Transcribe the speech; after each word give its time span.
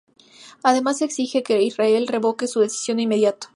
Además, 0.63 0.97
se 0.97 1.05
exige 1.05 1.43
que 1.43 1.61
Israel 1.61 2.07
revoque 2.07 2.47
su 2.47 2.61
decisión 2.61 2.97
de 2.97 3.03
inmediato. 3.03 3.49